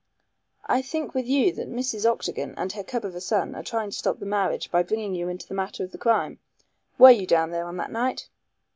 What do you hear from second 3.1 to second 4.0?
a son are trying to